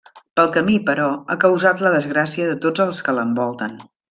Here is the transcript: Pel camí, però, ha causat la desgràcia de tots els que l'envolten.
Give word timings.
Pel 0.37 0.47
camí, 0.53 0.77
però, 0.87 1.05
ha 1.29 1.37
causat 1.45 1.85
la 1.87 1.93
desgràcia 1.99 2.49
de 2.53 2.57
tots 2.67 2.87
els 2.89 3.05
que 3.09 3.19
l'envolten. 3.19 3.81